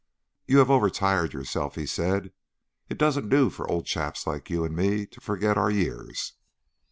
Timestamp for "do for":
3.29-3.69